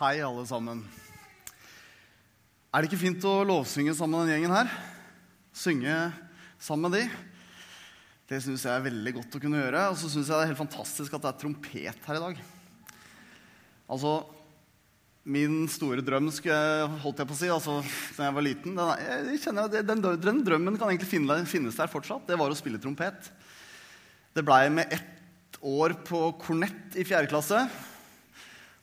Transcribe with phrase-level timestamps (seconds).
[0.00, 0.78] Hei, alle sammen.
[2.72, 4.70] Er det ikke fint å lovsynge sammen med den gjengen her?
[5.52, 5.96] Synge
[6.56, 7.18] sammen med de?
[8.30, 9.82] Det syns jeg er veldig godt å kunne gjøre.
[9.90, 12.40] Og så syns jeg det er helt fantastisk at det er trompet her i dag.
[13.92, 14.14] Altså,
[15.36, 17.76] min store drøm, holdt jeg på å si, altså,
[18.16, 22.24] da jeg var liten den, jeg kjenner, den, den, drømmen kan egentlig finnes der fortsatt.
[22.24, 23.28] Det var å spille trompet.
[24.32, 27.66] Det blei med ett år på kornett i fjerde klasse.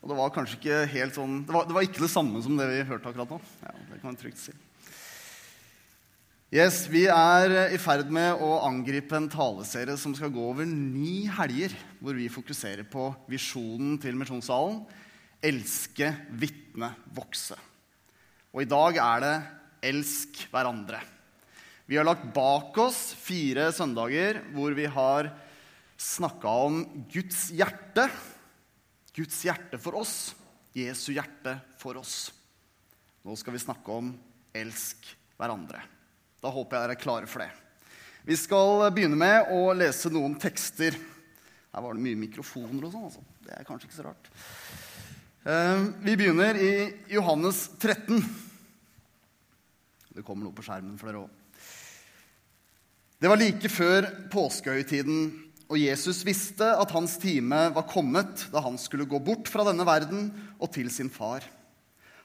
[0.01, 2.57] Og det var kanskje ikke helt sånn det var, det var, ikke det samme som
[2.59, 3.41] det vi hørte akkurat nå.
[3.63, 4.53] Ja, det kan man trygt si.
[6.53, 11.25] Yes, Vi er i ferd med å angripe en taleserie som skal gå over ni
[11.27, 14.85] helger, hvor vi fokuserer på visjonen til Misjonssalen
[15.43, 17.57] elske, vitne, vokse.
[18.55, 19.35] Og i dag er det
[19.91, 21.01] elsk hverandre.
[21.87, 25.29] Vi har lagt bak oss fire søndager hvor vi har
[25.97, 28.07] snakka om Guds hjerte
[29.17, 30.35] Guds hjerte for oss,
[30.77, 32.27] Jesu hjerte for oss.
[33.25, 34.11] Nå skal vi snakke om
[34.53, 35.07] elsk
[35.39, 35.79] hverandre.
[36.37, 37.49] Da håper jeg dere er klare for det.
[38.27, 40.93] Vi skal begynne med å lese noen tekster.
[41.73, 43.07] Her var det mye mikrofoner og sånn.
[43.09, 43.25] Altså.
[43.41, 44.29] Det er kanskje ikke så rart.
[45.49, 46.71] Eh, vi begynner i
[47.15, 48.21] Johannes 13.
[50.13, 51.33] Det kommer noe på skjermen for dere òg.
[53.17, 58.77] Det var like før påskehøytiden og Jesus visste at hans time var kommet da han
[58.79, 61.43] skulle gå bort fra denne verden og til sin far.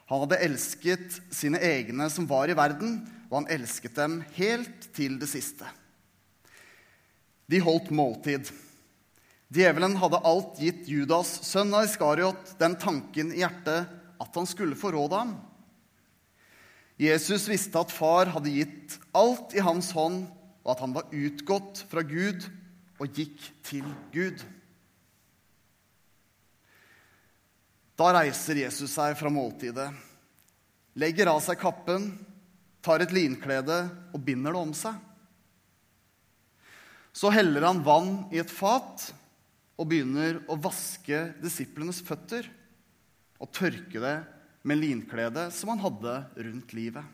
[0.06, 5.16] Han hadde elsket sine egne som var i verden, og han elsket dem helt til
[5.18, 5.66] det siste.
[7.50, 8.50] De holdt måltid.
[9.52, 13.90] Djevelen hadde alt gitt Judas, sønn Iskariot, den tanken i hjertet
[14.22, 15.34] at han skulle forråde ham.
[17.00, 20.28] Jesus visste at far hadde gitt alt i hans hånd,
[20.62, 22.46] og at han var utgått fra Gud
[23.02, 24.42] og gikk til Gud.
[27.98, 29.88] Da reiser Jesus seg fra måltidet,
[30.98, 32.12] legger av seg kappen,
[32.82, 34.94] tar et linklede og binder det om seg.
[37.12, 39.10] Så heller han vann i et fat
[39.76, 42.46] og begynner å vaske disiplenes føtter
[43.42, 44.16] og tørke det
[44.68, 46.14] med linkledet som han hadde
[46.46, 47.04] rundt livet.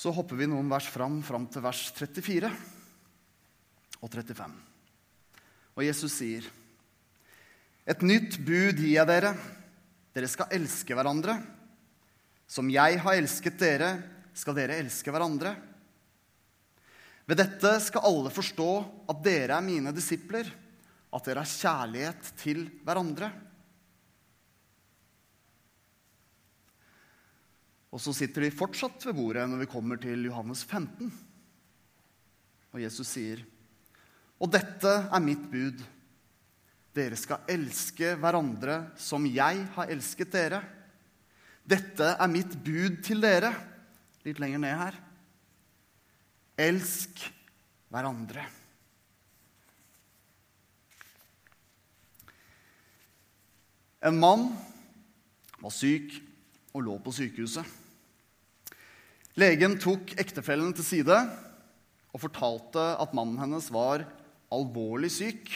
[0.00, 2.48] Så hopper vi noen vers fram, fram til vers 34
[4.00, 4.54] og 35.
[5.76, 6.46] Og Jesus sier,
[7.84, 9.34] Et nytt bud gir jeg dere.
[10.14, 11.34] Dere skal elske hverandre.
[12.48, 13.90] Som jeg har elsket dere,
[14.32, 15.52] skal dere elske hverandre.
[17.28, 18.70] Ved dette skal alle forstå
[19.10, 20.48] at dere er mine disipler,
[21.10, 23.28] at dere har kjærlighet til hverandre.
[27.90, 31.10] Og så sitter de fortsatt ved bordet når vi kommer til Johannes 15.
[32.70, 33.42] Og Jesus sier,
[34.38, 35.82] Og dette er mitt bud.
[36.94, 40.62] Dere skal elske hverandre som jeg har elsket dere.
[41.66, 43.52] Dette er mitt bud til dere.
[44.26, 44.96] Litt lenger ned her.
[46.60, 47.22] Elsk
[47.90, 48.46] hverandre.
[54.00, 54.48] En mann
[55.60, 56.14] var syk
[56.72, 57.79] og lå på sykehuset.
[59.40, 61.16] Legen tok ektefellen til side
[62.10, 64.02] og fortalte at mannen hennes var
[64.52, 65.48] alvorlig syk.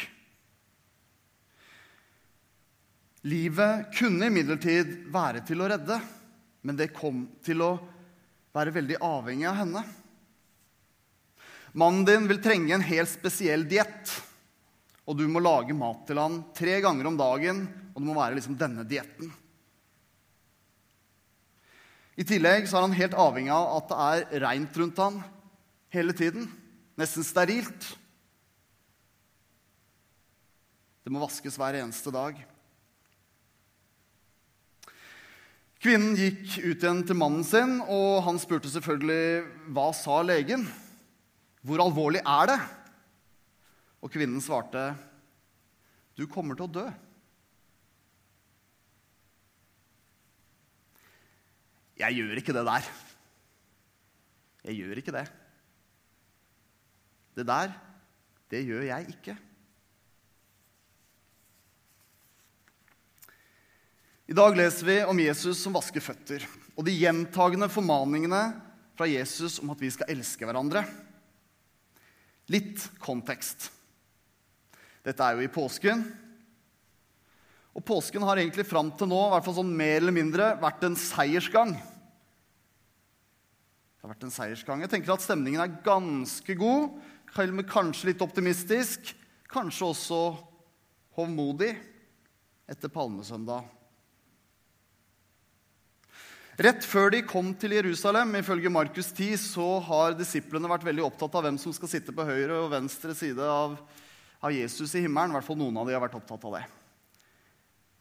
[3.29, 5.99] Livet kunne imidlertid være til å redde,
[6.65, 7.71] men det kom til å
[8.55, 9.85] være veldig avhengig av henne.
[11.75, 14.13] Mannen din vil trenge en helt spesiell diett,
[15.05, 18.39] og du må lage mat til han tre ganger om dagen, og det må være
[18.39, 19.33] liksom denne dietten.
[22.15, 25.21] I tillegg så er han helt avhengig av at det er reint rundt han
[25.95, 26.47] hele tiden.
[26.99, 27.89] Nesten sterilt.
[31.05, 32.39] Det må vaskes hver eneste dag.
[35.85, 40.65] Kvinnen gikk ut igjen til mannen sin, og han spurte selvfølgelig hva sa legen.
[41.61, 42.57] Hvor alvorlig er det?
[44.01, 44.95] Og kvinnen svarte,
[46.17, 46.87] du kommer til å dø.
[51.99, 52.87] Jeg gjør ikke det der.
[54.65, 55.25] Jeg gjør ikke det.
[57.35, 57.75] Det der,
[58.51, 59.35] det gjør jeg ikke.
[64.25, 68.43] I dag leser vi om Jesus som vasker føtter, og de gjentagende formaningene
[68.97, 70.85] fra Jesus om at vi skal elske hverandre.
[72.49, 73.69] Litt kontekst.
[75.05, 76.07] Dette er jo i påsken.
[77.75, 80.85] Og påsken har egentlig fram til nå, i hvert fall sånn mer eller mindre, vært
[80.87, 81.75] en seiersgang.
[81.75, 84.85] Det har vært en seiersgang.
[84.85, 86.93] Jeg tenker at stemningen er ganske god,
[87.35, 89.11] kanskje litt optimistisk.
[89.51, 90.21] Kanskje også
[91.19, 91.73] hovmodig
[92.71, 93.67] etter palmesøndag.
[96.55, 101.35] Rett før de kom til Jerusalem, ifølge Markus 10, så har disiplene vært veldig opptatt
[101.35, 103.75] av hvem som skal sitte på høyre og venstre side av,
[104.39, 105.35] av Jesus i himmelen.
[105.35, 106.63] I hvert fall noen av de har vært opptatt av det.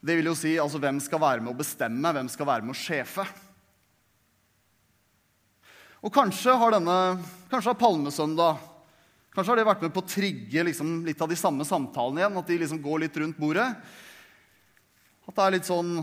[0.03, 2.75] Det vil jo si altså, hvem skal være med å bestemme, hvem skal være med
[2.75, 3.23] å sjefe.
[6.03, 6.97] Og kanskje har denne,
[7.51, 8.69] kanskje har palmesøndag
[9.33, 12.35] Kanskje har det vært med på å trigge liksom, litt av de samme samtalene igjen.
[12.37, 13.65] At de liksom går litt rundt bordet.
[15.25, 15.95] At det er litt sånn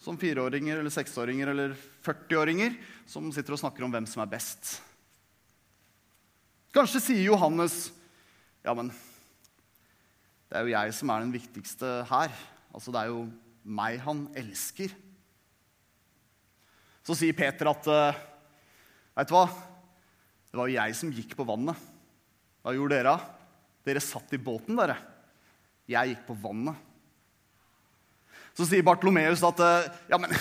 [0.00, 1.74] som fireåringer eller seksåringer eller
[2.06, 4.78] 40-åringer som sitter og snakker om hvem som er best.
[6.72, 7.90] Kanskje sier Johannes
[8.64, 8.88] ja, men
[10.48, 12.32] det er jo jeg som er den viktigste her.
[12.72, 13.26] Altså, det er jo
[13.62, 14.92] meg han elsker.
[17.06, 18.28] Så sier Peter at Veit
[19.12, 19.44] Vet du hva?
[20.52, 21.76] Det var jo jeg som gikk på vannet.
[22.64, 23.12] Hva gjorde dere?
[23.84, 24.94] Dere satt i båten, dere.
[25.90, 26.78] Jeg gikk på vannet.
[28.56, 30.32] Så sier Bartolomeus at eh, ja, men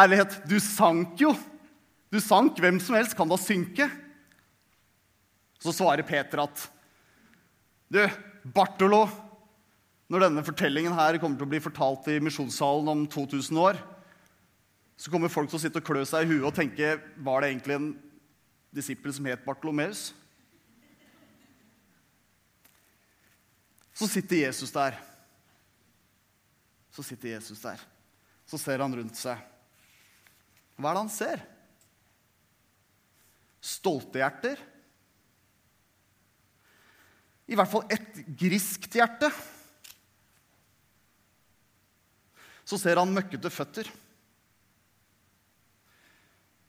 [0.00, 1.32] ærlighet, du sank jo.
[2.12, 2.60] Du sank.
[2.60, 3.88] Hvem som helst kan da synke.
[5.60, 6.64] Så svarer Peter at
[7.88, 8.02] du,
[8.54, 9.06] Bartolo,
[10.08, 13.80] når denne fortellingen her kommer til å bli fortalt i misjonssalen om 2000 år,
[14.98, 17.52] så kommer folk til å sitte og klø seg i huet og tenke var det
[17.52, 17.90] egentlig en
[18.74, 20.08] disippel som het Bartolomeus?
[23.98, 24.96] Så sitter Jesus der.
[26.94, 27.80] Så sitter Jesus der.
[28.46, 29.38] Så ser han rundt seg.
[30.78, 31.44] Hva er det han ser?
[33.60, 34.60] Stolte hjerter.
[37.48, 39.30] I hvert fall et griskt hjerte.
[42.68, 43.88] Så ser han møkkete føtter.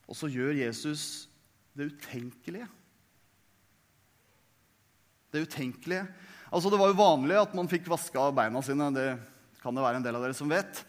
[0.08, 1.28] Og så gjør Jesus
[1.78, 2.68] det utenkelige.
[5.30, 6.06] Det utenkelige.
[6.50, 8.88] Altså, det var jo vanlig at man fikk vaska beina sine.
[8.96, 9.10] Det
[9.62, 10.82] kan det være en del av dere som vet.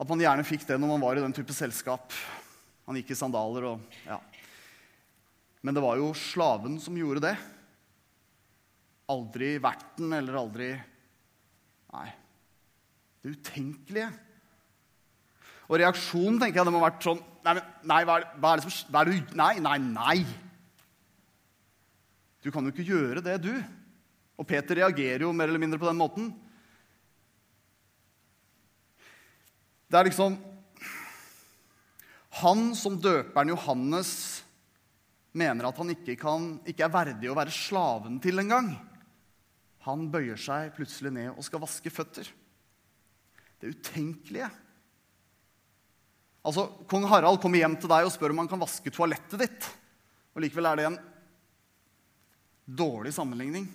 [0.00, 2.16] At man gjerne fikk det når man var i den type selskap.
[2.88, 4.18] Han gikk i sandaler og ja.
[5.64, 7.36] Men det var jo slaven som gjorde det.
[9.12, 10.74] Aldri verten eller aldri
[11.94, 12.08] Nei.
[13.24, 14.10] Det utenkelige.
[15.64, 18.92] Og reaksjonen tenker jeg det må ha vært sånn Nei, nei, hva er, det som
[18.92, 20.18] hva er det, Nei, nei, nei.
[22.40, 23.52] Du kan jo ikke gjøre det, du.
[24.40, 26.30] Og Peter reagerer jo mer eller mindre på den måten.
[29.88, 30.38] Det er liksom
[32.40, 34.14] Han som døperen Johannes
[35.36, 38.72] mener at han ikke, kan, ikke er verdig å være slaven til engang.
[39.84, 42.28] Han bøyer seg plutselig ned og skal vaske føtter.
[43.64, 44.50] Det utenkelige.
[46.44, 49.68] Altså, Kong Harald kommer hjem til deg og spør om han kan vaske toalettet ditt.
[50.36, 50.98] Og Likevel er det en
[52.68, 53.70] dårlig sammenligning.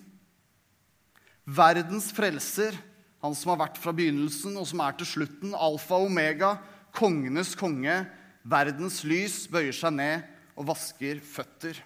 [1.50, 2.78] Verdens frelser,
[3.26, 6.54] han som har vært fra begynnelsen og som er til slutten, alfa og omega,
[6.94, 7.98] kongenes konge,
[8.46, 11.82] verdens lys, bøyer seg ned og vasker føtter.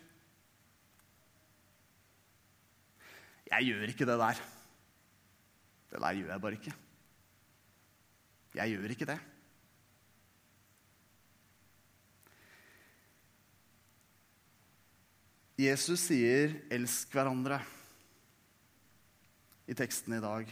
[3.47, 4.47] Jeg gjør ikke det der.
[5.94, 6.81] Det der gjør jeg bare ikke.
[8.53, 9.19] Jeg gjør ikke det.
[15.63, 17.61] Jesus sier 'elsk hverandre'
[19.69, 20.50] i teksten i dag.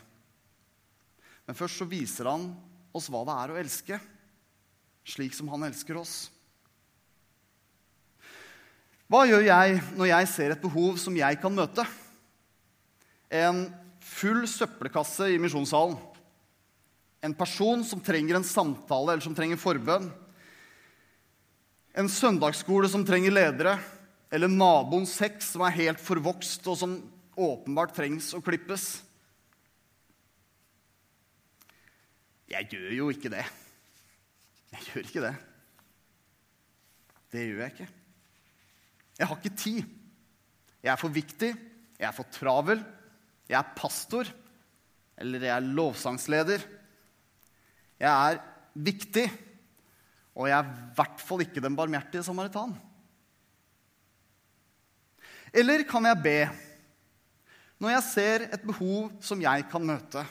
[1.46, 2.52] Men først så viser han
[2.94, 3.98] oss hva det er å elske,
[5.04, 6.30] slik som han elsker oss.
[9.12, 11.84] Hva gjør jeg når jeg ser et behov som jeg kan møte?
[13.28, 13.66] En
[14.00, 15.98] full søppelkasse i misjonssalen.
[17.22, 20.10] En person som trenger en samtale eller som trenger forbønn.
[21.94, 23.76] En søndagsskole som trenger ledere
[24.32, 26.96] eller naboens hekk som er helt forvokst, og som
[27.36, 29.02] åpenbart trengs å klippes.
[32.52, 33.44] Jeg gjør jo ikke det.
[34.72, 35.34] Jeg gjør ikke det.
[37.32, 37.90] Det gjør jeg ikke.
[39.20, 39.98] Jeg har ikke tid.
[40.82, 41.52] Jeg er for viktig.
[42.00, 42.82] Jeg er for travel.
[43.52, 44.32] Jeg er pastor.
[45.22, 46.64] Eller jeg er lovsangsleder.
[48.02, 48.42] Jeg er
[48.74, 49.28] viktig.
[50.34, 52.74] Og jeg er i hvert fall ikke den barmhjertige samaritan.
[55.52, 56.38] Eller kan jeg be
[57.82, 60.22] når jeg ser et behov som jeg kan møte?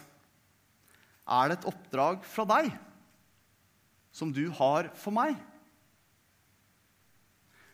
[1.31, 2.71] Er det et oppdrag fra deg
[4.15, 5.35] som du har for meg?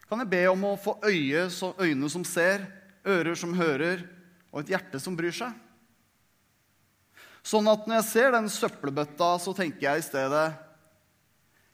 [0.08, 1.46] Kan jeg be om å få øye,
[1.82, 2.66] øyne som ser,
[3.06, 4.04] ører som hører,
[4.52, 5.54] og et hjerte som bryr seg?
[7.46, 10.46] Sånn at når jeg ser den søppelbøtta, så tenker jeg i stedet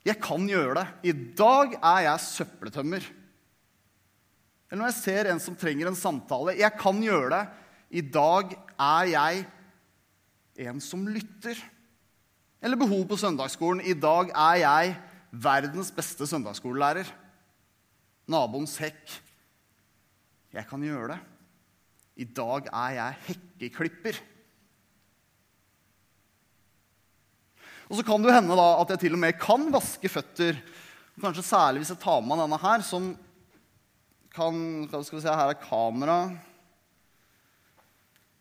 [0.05, 0.87] Jeg kan gjøre det.
[1.09, 3.05] I dag er jeg søppeltømmer.
[4.69, 6.57] Eller når jeg ser en som trenger en samtale.
[6.59, 7.43] Jeg kan gjøre det.
[7.93, 9.45] I dag er jeg
[10.67, 11.61] en som lytter.
[12.63, 13.85] Eller behov på søndagsskolen.
[13.85, 14.97] I dag er jeg
[15.33, 17.09] verdens beste søndagsskolelærer.
[18.33, 19.15] Naboens hekk.
[20.53, 21.21] Jeg kan gjøre det.
[22.27, 24.21] I dag er jeg hekkeklipper.
[27.93, 30.57] Og så kan det hende da at jeg til og med kan vaske føtter.
[31.21, 33.11] Kanskje særlig hvis jeg tar med denne her, som
[34.33, 34.57] kan
[34.89, 36.17] skal vi se, Her er kamera.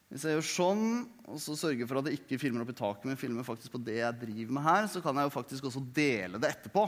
[0.08, 0.86] Hvis jeg gjør sånn,
[1.28, 3.82] og så sørger for at jeg ikke filmer opp i taket, men filmer faktisk på
[3.84, 6.86] det jeg driver med her, så kan jeg jo faktisk også dele det etterpå.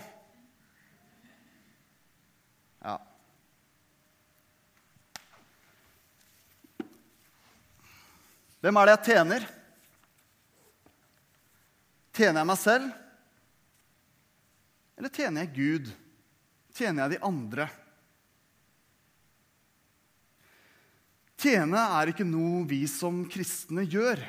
[2.84, 2.96] Ja.
[8.64, 9.52] Hvem er det jeg tjener?
[12.14, 12.92] Tjener jeg meg selv?
[15.00, 15.90] Eller tjener jeg Gud?
[16.78, 17.66] Tjener jeg de andre?
[21.44, 24.22] Tjene er ikke noe vi som kristne gjør.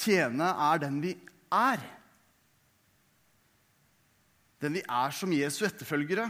[0.00, 1.16] Tjene er den vi
[1.56, 1.82] er.
[4.60, 6.28] Den vi er som Jesu etterfølgere.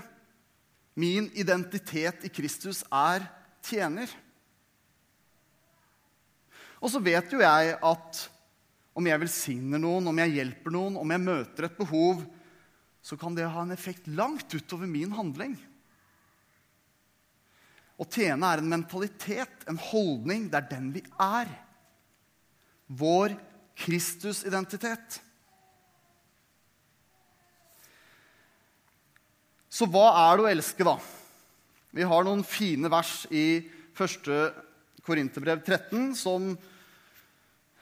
[0.94, 3.26] Min identitet i Kristus er
[3.66, 4.10] tjener.
[6.80, 8.26] Og så vet jo jeg at
[8.96, 12.24] om jeg velsigner noen, om jeg hjelper noen, om jeg møter et behov,
[13.00, 15.54] så kan det ha en effekt langt utover min handling.
[18.00, 20.48] Å tjene er en mentalitet, en holdning.
[20.48, 21.50] Det er den vi er.
[22.88, 23.34] Vår
[23.76, 25.20] Kristus-identitet.
[29.70, 30.96] Så hva er det å elske, da?
[31.92, 33.62] Vi har noen fine vers i
[33.96, 34.32] 1.
[35.04, 36.52] Korinterbrev 13 som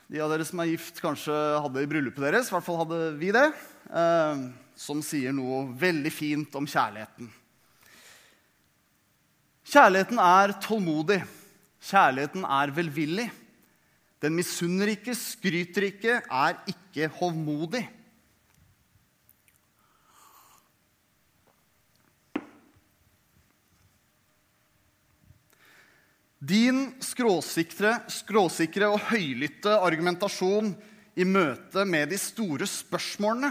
[0.09, 2.49] de av dere som er gift, kanskje hadde i bryllupet deres.
[2.49, 3.45] I hvert fall hadde vi det.
[3.93, 4.47] Eh,
[4.79, 7.29] som sier noe veldig fint om kjærligheten.
[9.69, 11.19] Kjærligheten er tålmodig.
[11.91, 13.27] Kjærligheten er velvillig.
[14.25, 17.85] Den misunner ikke, skryter ikke, er ikke hovmodig.
[26.39, 30.71] Din skråsikre, skråsikre og høylytte argumentasjon
[31.19, 33.51] i møte med de store spørsmålene,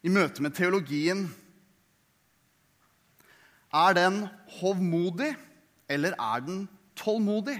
[0.00, 1.26] i møte med teologien
[3.76, 4.22] er den
[4.60, 5.34] hovmodig,
[5.90, 6.62] eller er den
[6.96, 7.58] tålmodig?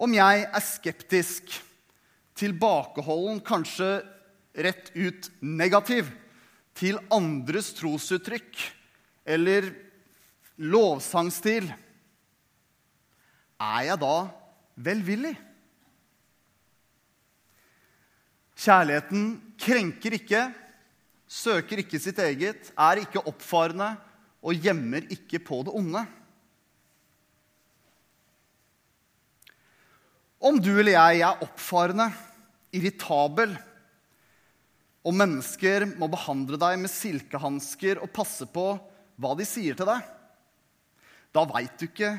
[0.00, 1.52] Om jeg er skeptisk,
[2.34, 3.90] tilbakeholden, kanskje
[4.64, 6.08] rett ut negativ
[6.74, 8.58] til andres trosuttrykk
[9.36, 9.68] eller
[10.60, 11.66] lovsangstil,
[13.64, 14.14] er jeg da
[14.86, 15.34] velvillig?
[18.64, 19.24] Kjærligheten
[19.60, 20.42] krenker ikke,
[21.26, 23.94] søker ikke sitt eget, er ikke oppfarende
[24.44, 26.04] og gjemmer ikke på det onde.
[30.44, 32.10] Om du eller jeg er oppfarende,
[32.74, 33.54] irritabel,
[35.04, 38.66] og mennesker må behandle deg med silkehansker og passe på
[39.20, 40.04] hva de sier til deg,
[41.34, 42.12] da veit du ikke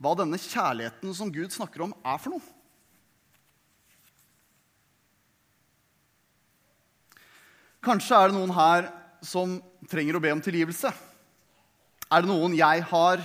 [0.00, 2.56] hva denne kjærligheten som Gud snakker om, er for noe.
[7.84, 8.90] Kanskje er det noen her
[9.24, 10.90] som trenger å be om tilgivelse.
[12.10, 13.22] Er det noen jeg har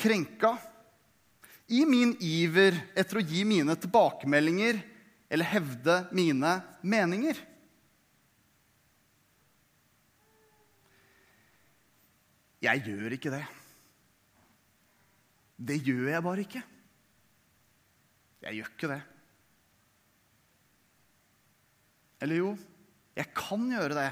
[0.00, 0.56] krenka?
[1.70, 4.80] I min iver etter å gi mine tilbakemeldinger
[5.30, 7.38] eller hevde mine meninger.
[12.60, 13.46] Jeg gjør ikke det.
[15.60, 16.62] Det gjør jeg bare ikke.
[18.40, 19.00] Jeg gjør ikke det.
[22.20, 22.50] Eller jo,
[23.16, 24.10] jeg kan gjøre det.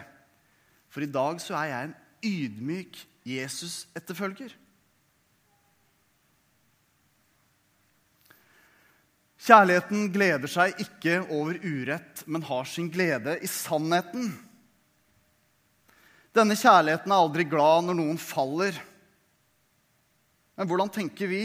[0.93, 1.97] For i dag så er jeg en
[2.29, 4.55] ydmyk Jesus-etterfølger.
[9.49, 14.33] Kjærligheten gleder seg ikke over urett, men har sin glede i sannheten.
[16.37, 18.77] Denne kjærligheten er aldri glad når noen faller.
[20.59, 21.45] Men hvordan tenker vi?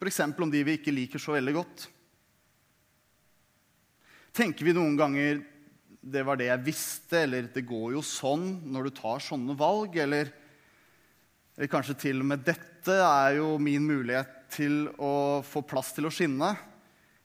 [0.00, 0.20] F.eks.
[0.24, 1.82] om de vi ikke liker så veldig godt.
[4.36, 5.42] Tenker vi noen ganger
[6.06, 9.96] 'det var det jeg visste', eller 'det går jo sånn når du tar sånne valg',
[9.96, 10.32] eller,
[11.56, 16.06] eller kanskje til og med 'dette er jo min mulighet til å få plass til
[16.06, 16.56] å skinne',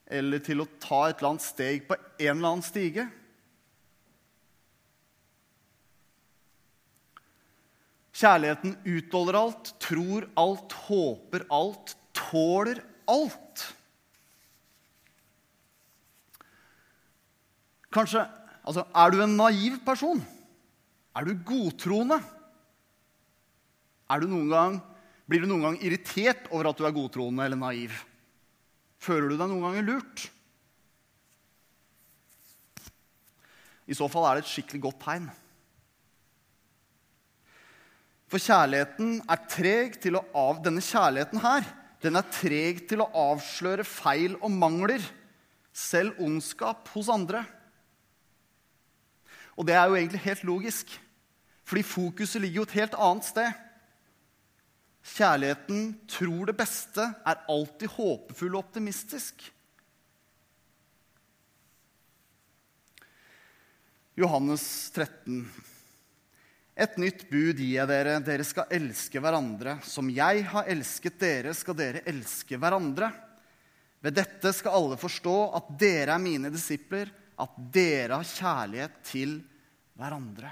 [0.08, 3.08] eller til å ta et eller annet steg på en eller annen stige?
[8.12, 13.63] Kjærligheten utholder alt, tror alt, håper alt, tåler alt.
[17.91, 18.24] Kanskje
[18.63, 20.22] altså, Er du en naiv person?
[21.15, 22.20] Er du godtroende?
[24.12, 24.80] Er du noen gang
[25.32, 27.94] Blir du noen gang irritert over at du er godtroende eller naiv?
[29.00, 30.25] Føler du deg noen ganger lurt?
[33.88, 35.30] I så fall er det et skikkelig godt tegn.
[38.32, 40.62] For kjærligheten er treg til å av...
[40.64, 41.66] Denne kjærligheten her,
[42.00, 45.04] den er treg til å avsløre feil og mangler,
[45.76, 47.44] selv ondskap hos andre.
[49.60, 50.94] Og det er jo egentlig helt logisk,
[51.68, 53.60] fordi fokuset ligger jo et helt annet sted.
[55.12, 59.44] Kjærligheten tror det beste, er alltid håpefull og optimistisk.
[64.16, 64.64] Johannes
[64.96, 65.44] 13.
[66.82, 68.16] Et nytt bud gir jeg dere.
[68.26, 69.78] Dere skal elske hverandre.
[69.86, 73.12] Som jeg har elsket dere, skal dere elske hverandre.
[74.02, 79.38] Ved dette skal alle forstå at dere er mine disipler, at dere har kjærlighet til
[80.00, 80.50] hverandre.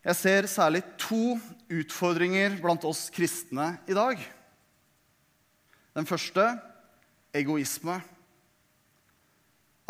[0.00, 1.36] Jeg ser særlig to
[1.70, 4.18] utfordringer blant oss kristne i dag.
[5.94, 6.46] Den første
[7.36, 8.00] egoisme.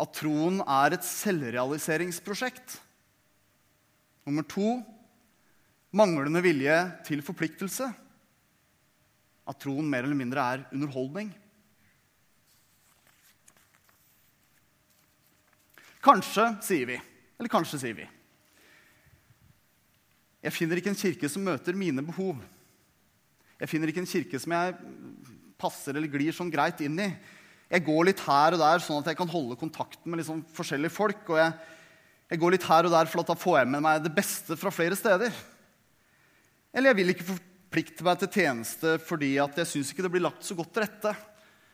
[0.01, 2.79] At troen er et selvrealiseringsprosjekt.
[4.25, 4.79] Nummer to
[5.93, 7.89] manglende vilje til forpliktelse.
[9.45, 11.29] At troen mer eller mindre er underholdning.
[16.01, 16.97] Kanskje, sier vi.
[17.37, 18.07] Eller kanskje, sier vi.
[20.41, 22.39] Jeg finner ikke en kirke som møter mine behov.
[23.61, 24.73] Jeg finner ikke en kirke som jeg
[25.61, 27.11] passer eller glir sånn greit inn i.
[27.71, 30.91] Jeg går litt her og der sånn at jeg kan holde kontakten med liksom forskjellige
[30.91, 31.23] folk.
[31.31, 31.53] Og jeg,
[32.33, 34.73] jeg, går litt her og der for da får jeg med meg det beste fra
[34.75, 35.31] flere steder.
[36.75, 40.43] Eller jeg vil ikke forplikte meg til tjeneste fordi jeg syns ikke det blir lagt
[40.43, 41.15] så godt til rette.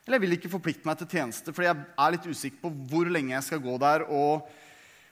[0.06, 3.10] Eller jeg vil ikke forplikte meg til tjeneste fordi jeg er litt usikker på hvor
[3.12, 4.46] lenge jeg skal gå der, og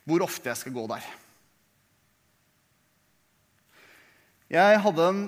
[0.05, 1.09] hvor ofte jeg skal gå der.
[4.53, 5.23] Jeg hadde en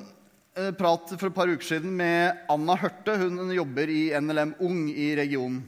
[0.77, 3.13] prat for et par uker siden med Anna Hørte.
[3.21, 5.61] Hun jobber i NLM Ung i regionen.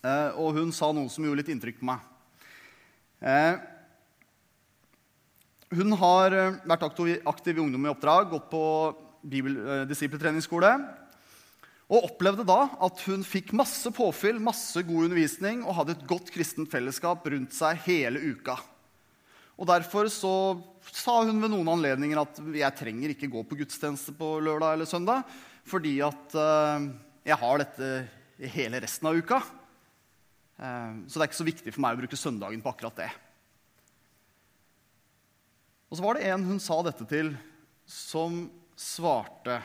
[0.00, 2.02] Eh, og hun sa noe som gjorde litt inntrykk på meg.
[3.20, 3.60] Eh,
[5.74, 8.64] hun har vært aktiv i Ungdom i oppdrag, gått på
[9.90, 10.74] disipletreningsskole.
[11.92, 16.30] Og opplevde da at hun fikk masse påfyll, masse god undervisning og hadde et godt
[16.32, 18.56] kristent fellesskap rundt seg hele uka.
[19.54, 20.34] Og Derfor så
[20.90, 24.88] sa hun ved noen anledninger at jeg trenger ikke gå på gudstjeneste på lørdag eller
[24.88, 25.22] søndag,
[25.64, 26.88] fordi at uh,
[27.24, 27.90] jeg har dette
[28.54, 29.38] hele resten av uka.
[30.58, 33.08] Uh, så det er ikke så viktig for meg å bruke søndagen på akkurat det.
[35.88, 37.32] Og så var det en hun sa dette til,
[37.86, 39.60] som svarte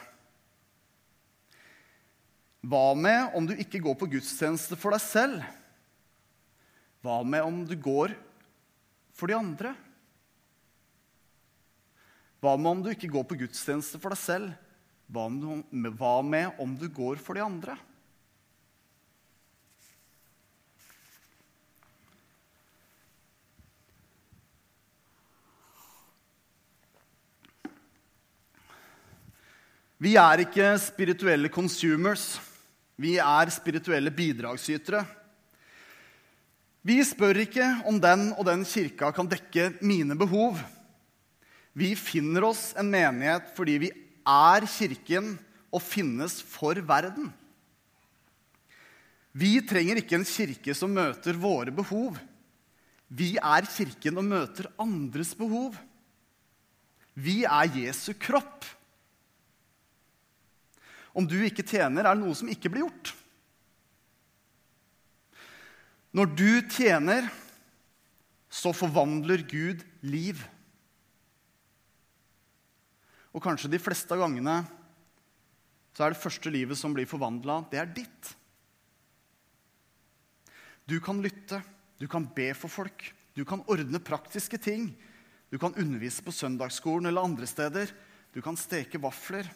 [2.61, 5.45] Hva med om du ikke går på gudstjeneste for deg selv?
[7.01, 8.13] Hva med om du går
[9.19, 9.75] for de andre?
[12.39, 14.51] Hva med om du ikke går på gudstjeneste for deg selv?
[15.11, 15.27] Hva
[16.23, 17.75] med om du går for de andre?
[29.99, 32.37] Vi er ikke spirituelle consumers.
[32.95, 35.03] Vi er spirituelle bidragsytere.
[36.85, 40.59] Vi spør ikke om den og den kirka kan dekke mine behov.
[41.75, 43.91] Vi finner oss en menighet fordi vi
[44.27, 45.33] er kirken
[45.69, 47.29] og finnes for verden.
[49.35, 52.17] Vi trenger ikke en kirke som møter våre behov.
[53.09, 55.77] Vi er kirken og møter andres behov.
[57.13, 58.65] Vi er Jesu kropp.
[61.13, 63.13] Om du ikke tjener, er det noe som ikke blir gjort.
[66.15, 67.27] Når du tjener,
[68.49, 70.41] så forvandler Gud liv.
[73.29, 74.63] Og kanskje de fleste av gangene
[75.93, 78.33] så er det første livet som blir forvandla, det er ditt.
[80.89, 81.59] Du kan lytte,
[81.99, 83.03] du kan be for folk,
[83.35, 84.89] du kan ordne praktiske ting.
[85.49, 87.89] Du kan undervise på søndagsskolen eller andre steder.
[88.33, 89.47] Du kan steke vafler.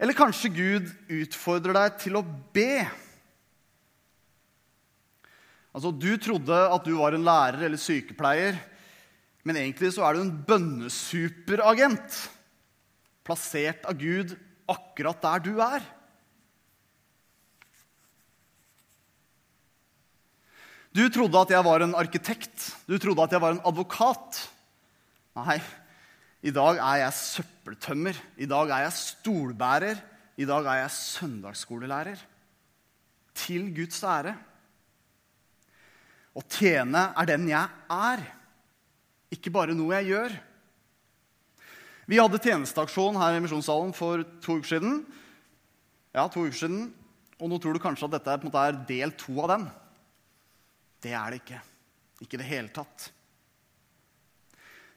[0.00, 2.84] Eller kanskje Gud utfordrer deg til å be.
[5.74, 8.58] Altså, Du trodde at du var en lærer eller sykepleier,
[9.44, 12.18] men egentlig så er du en bønnesuperagent.
[13.24, 14.34] Plassert av Gud
[14.68, 15.84] akkurat der du er.
[20.90, 22.64] Du trodde at jeg var en arkitekt.
[22.90, 24.40] Du trodde at jeg var en advokat.
[25.38, 25.60] Nei,
[26.42, 28.18] i dag er jeg søppeltømmer.
[28.42, 30.00] I dag er jeg stolbærer.
[30.40, 32.22] I dag er jeg søndagsskolelærer.
[33.38, 34.34] Til Guds ære.
[36.36, 38.22] Å tjene er den jeg er,
[39.34, 40.36] ikke bare noe jeg gjør.
[42.10, 45.02] Vi hadde tjenesteaksjon her i Misjonssalen for to uker siden.
[46.14, 46.88] Ja, to uker siden.
[47.38, 49.68] Og nå tror du kanskje at dette er, måte, er del to av den.
[51.00, 51.60] Det er det ikke.
[52.20, 53.06] Ikke i det hele tatt.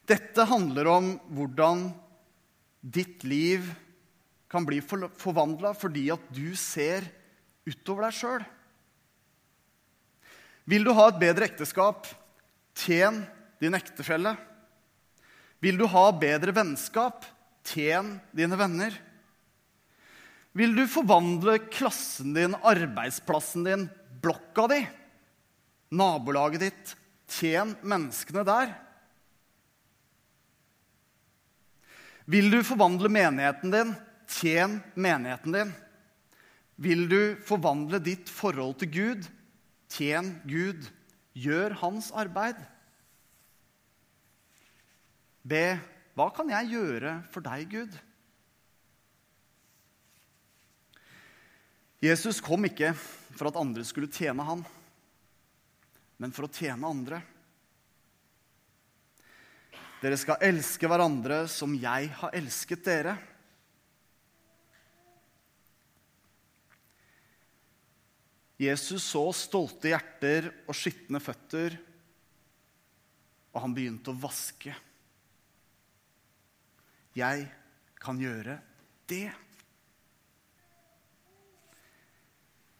[0.09, 1.85] Dette handler om hvordan
[2.83, 3.69] ditt liv
[4.51, 7.05] kan bli forvandla fordi at du ser
[7.69, 8.43] utover deg sjøl.
[10.69, 12.07] Vil du ha et bedre ekteskap,
[12.77, 13.23] tjen
[13.61, 14.35] din ektefelle.
[15.63, 17.25] Vil du ha bedre vennskap?
[17.63, 18.95] Tjen dine venner.
[20.53, 23.85] Vil du forvandle klassen din, arbeidsplassen din,
[24.21, 24.81] blokka di,
[25.95, 26.95] nabolaget ditt?
[27.33, 28.73] Tjen menneskene der.
[32.29, 33.95] Vil du forvandle menigheten din?
[34.29, 35.71] Tjen menigheten din.
[36.75, 39.31] Vil du forvandle ditt forhold til Gud?
[39.93, 40.85] Tjen Gud.
[41.33, 42.59] Gjør hans arbeid.
[45.43, 45.65] Be
[46.13, 47.95] hva kan jeg gjøre for deg, Gud?
[52.03, 54.61] Jesus kom ikke for at andre skulle tjene han,
[56.21, 57.21] men for å tjene andre.
[60.03, 63.15] Dere skal elske hverandre som jeg har elsket dere.
[68.65, 71.75] Jesus så stolte hjerter og skitne føtter,
[73.53, 74.73] og han begynte å vaske.
[77.13, 77.45] Jeg
[78.01, 78.57] kan gjøre
[79.09, 79.29] det.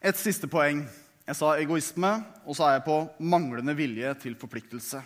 [0.04, 0.82] Et siste poeng.
[1.24, 2.10] Jeg sa egoisme,
[2.44, 5.00] og så er jeg på manglende vilje til forpliktelse.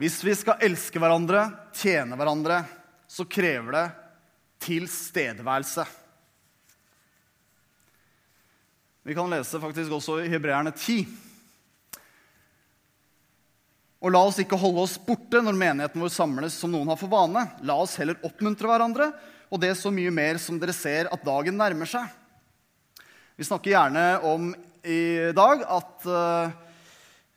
[0.00, 1.44] Hvis vi skal elske hverandre,
[1.76, 2.62] tjene hverandre,
[3.04, 3.84] så krever det
[4.64, 5.84] tilstedeværelse.
[9.02, 11.00] Vi kan lese faktisk også i Hebreerne 10.
[14.02, 17.10] Og la oss ikke holde oss borte når menigheten vår samles som noen har for
[17.10, 17.42] vane.
[17.66, 19.08] La oss heller oppmuntre hverandre,
[19.50, 22.06] og det så mye mer som dere ser at dagen nærmer seg.
[23.34, 24.52] Vi snakker gjerne om
[24.86, 25.02] i
[25.34, 26.52] dag at uh,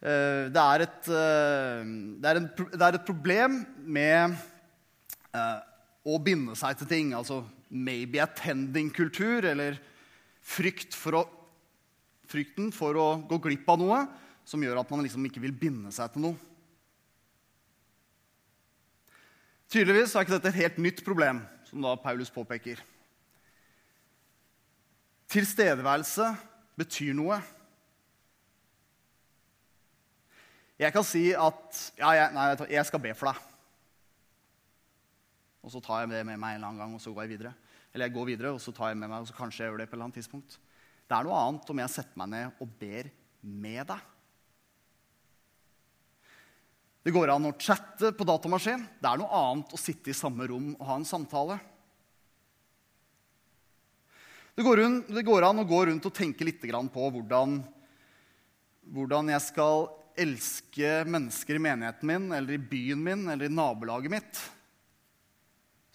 [0.06, 1.82] det, er et, uh,
[2.22, 4.38] det, er en, det, er et, problem med
[5.34, 5.58] uh,
[6.06, 7.16] å binde seg til ting.
[7.18, 7.42] Altså
[7.74, 9.82] maybe attending-kultur, eller
[10.46, 11.24] frykt for å,
[12.36, 14.04] frykten for å gå glipp av noe
[14.46, 16.38] som gjør at man liksom ikke vil binde seg til noe.
[19.72, 22.84] Tydeligvis er ikke dette et helt nytt problem, som da Paulus påpeker.
[25.34, 26.30] Tilstedeværelse
[26.78, 27.40] betyr noe.
[30.80, 33.52] Jeg kan si at ja, jeg, nei, jeg skal be for deg.
[35.66, 37.38] Og så tar jeg det med meg en eller annen gang, og så går jeg
[37.40, 37.56] videre.
[37.96, 39.82] Eller jeg går videre, og så tar jeg med meg, og så kanskje jeg gjør
[39.82, 40.60] det på et eller annet tidspunkt.
[41.06, 43.10] Det er noe annet om jeg setter meg ned og ber
[43.46, 44.12] med deg.
[47.06, 48.82] Det går an å chatte på datamaskin.
[48.98, 51.60] Det er noe annet å sitte i samme rom og ha en samtale.
[54.56, 57.60] Det går, rundt, det går an å gå rundt og tenke litt på hvordan,
[58.96, 64.14] hvordan jeg skal elske mennesker i menigheten min eller i byen min eller i nabolaget
[64.16, 64.40] mitt.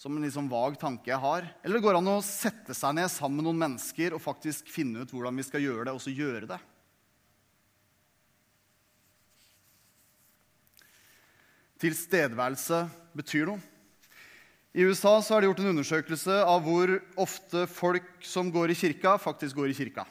[0.01, 1.45] Som en liksom vag tanke jeg har.
[1.61, 5.05] Eller det går an å sette seg ned sammen med noen mennesker og faktisk finne
[5.05, 6.61] ut hvordan vi skal gjøre det, og så gjøre det.
[11.81, 12.85] tilstedeværelse
[13.17, 13.61] betyr noe.
[14.71, 18.79] I USA så har de gjort en undersøkelse av hvor ofte folk som går i
[18.79, 20.05] kirka, faktisk går i kirka.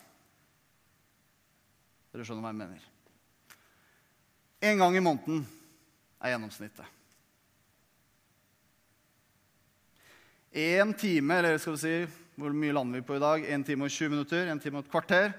[2.12, 2.88] Dere skjønner hva jeg mener.
[4.68, 5.46] En gang i måneden
[6.20, 6.99] er gjennomsnittet.
[10.50, 11.96] Én time, eller skal vi si
[12.40, 13.44] hvor mye lander vi på i dag?
[13.54, 15.34] Én time og 20 minutter, en time og et kvarter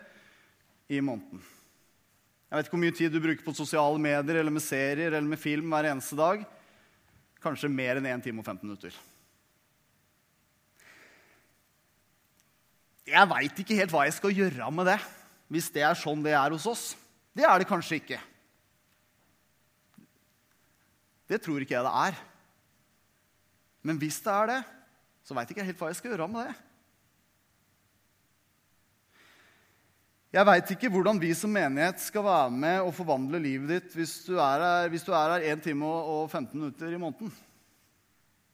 [0.93, 1.41] i måneden.
[2.51, 5.27] Jeg vet ikke hvor mye tid du bruker på sosiale medier eller med serier eller
[5.27, 6.45] med film hver eneste dag.
[7.43, 8.95] Kanskje mer enn 1 time og 15 minutter.
[13.11, 14.99] Jeg veit ikke helt hva jeg skal gjøre med det,
[15.51, 16.91] hvis det er sånn det er hos oss.
[17.35, 18.19] Det er det kanskje ikke.
[21.27, 22.21] Det tror ikke jeg det er.
[23.83, 24.61] Men hvis det er det,
[25.31, 26.57] så veit ikke jeg helt hva jeg skal gjøre med det.
[30.35, 34.17] Jeg veit ikke hvordan vi som menighet skal være med og forvandle livet ditt hvis
[34.27, 37.31] du er her, hvis er her 1 time og 15 minutter i måneden.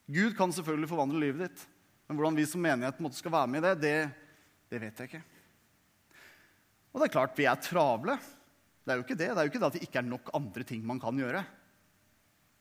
[0.05, 1.65] Gud kan selvfølgelig forvandle livet ditt,
[2.05, 3.97] men hvordan vi som menighet skal være med i det, det,
[4.69, 5.25] det vet jeg ikke.
[6.93, 8.21] Og det er klart, vi er travle.
[8.85, 9.33] Det er jo ikke det.
[9.33, 11.41] Det er jo ikke det at det ikke er nok andre ting man kan gjøre,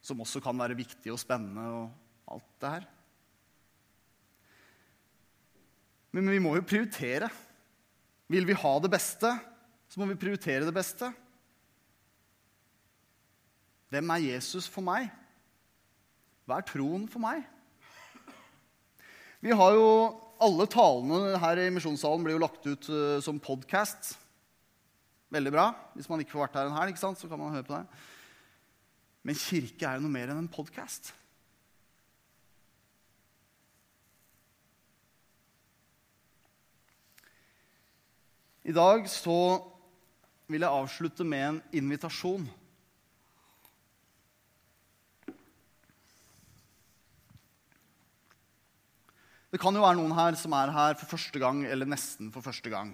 [0.00, 2.92] som også kan være viktig og spennende og alt det her.
[6.16, 7.28] Men vi må jo prioritere.
[8.32, 9.28] Vil vi ha det beste,
[9.86, 11.10] så må vi prioritere det beste.
[13.92, 15.10] Hvem er Jesus for meg?
[16.48, 17.44] Hva er troen for meg?
[19.44, 19.90] Vi har jo
[20.36, 24.10] Alle talene her i misjonssalen blir jo lagt ut uh, som podkast.
[25.32, 25.70] Veldig bra.
[25.96, 28.02] Hvis man ikke får vært her en helg, så kan man høre på det.
[29.24, 31.08] Men kirke er jo noe mer enn en podkast.
[38.66, 39.62] I dag så
[40.50, 42.46] vil jeg avslutte med en invitasjon.
[49.54, 52.42] Det kan jo være noen her som er her for første gang eller nesten for
[52.42, 52.90] første gang.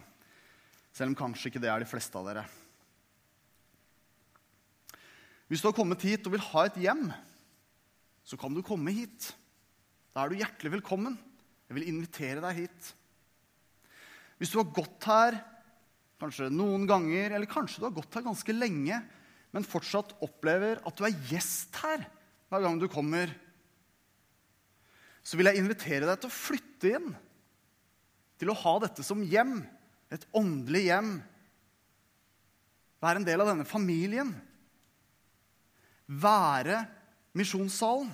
[0.93, 2.43] Selv om kanskje ikke det er de fleste av dere.
[5.49, 7.07] Hvis du har kommet hit og vil ha et hjem,
[8.29, 9.31] så kan du komme hit.
[10.13, 11.17] Da er du hjertelig velkommen.
[11.65, 12.93] Jeg vil invitere deg hit.
[14.37, 15.41] Hvis du har gått her
[16.23, 19.01] kanskje noen ganger, eller kanskje du har gått her ganske lenge,
[19.53, 22.07] men fortsatt opplever at du er gjest her
[22.53, 23.33] hver gang du kommer,
[25.23, 27.13] så vil jeg invitere deg til å flytte inn.
[28.43, 29.61] Til å ha dette som hjem.
[30.13, 31.13] Et åndelig hjem.
[33.03, 34.33] Være en del av denne familien.
[36.11, 36.83] Være
[37.39, 38.11] misjonssalen.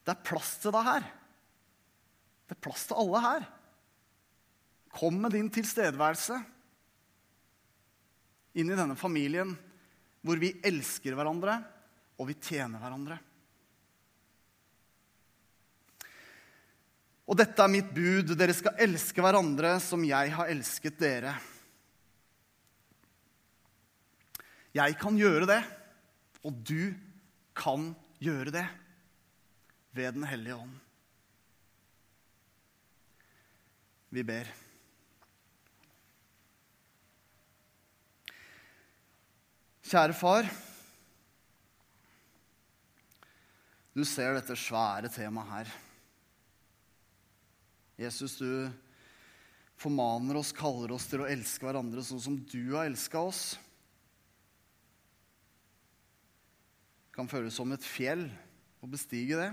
[0.00, 1.04] Det er plass til deg her.
[2.48, 3.48] Det er plass til alle her.
[4.90, 6.36] Kom med din tilstedeværelse
[8.58, 9.54] inn i denne familien
[10.26, 11.60] hvor vi elsker hverandre
[12.20, 13.16] og vi tjener hverandre.
[17.30, 18.34] Og dette er mitt bud.
[18.34, 21.36] Dere skal elske hverandre som jeg har elsket dere.
[24.74, 25.60] Jeg kan gjøre det,
[26.46, 26.92] og du
[27.58, 27.90] kan
[28.22, 28.66] gjøre det
[29.94, 30.74] ved Den hellige ånd.
[34.10, 34.50] Vi ber.
[39.90, 40.46] Kjære far.
[43.90, 45.70] Du ser dette svære temaet her.
[47.98, 48.70] Jesus, du
[49.80, 53.40] formaner oss, kaller oss til å elske hverandre sånn som du har elska oss.
[57.08, 58.28] Det kan føles som et fjell
[58.78, 59.50] å bestige det.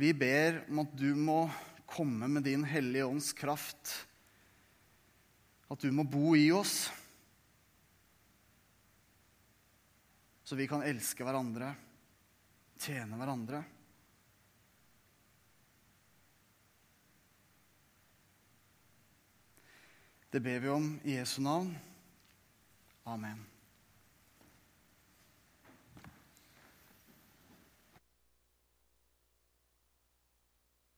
[0.00, 1.42] Vi ber om at du må
[1.84, 3.98] komme med din Hellige Ånds kraft.
[5.72, 6.90] At du må bo i oss.
[10.44, 11.70] Så vi kan elske hverandre,
[12.76, 13.62] tjene hverandre.
[20.34, 21.72] Det ber vi om i Jesu navn.
[23.04, 23.53] Amen.